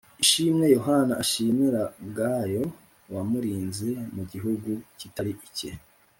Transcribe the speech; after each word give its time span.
Ishimwe 0.23 0.65
Yohana 0.75 1.13
ashimira 1.23 1.81
Gayo 2.17 2.65
wamurinze 3.13 3.89
mu 4.15 4.23
gihugu 4.31 4.69
kitari 4.99 5.33
icye 5.49 5.71